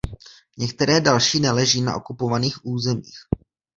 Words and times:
Některé 0.57 1.01
další 1.01 1.39
neleží 1.39 1.81
na 1.81 1.95
okupovaných 1.95 2.65
územích. 2.65 3.19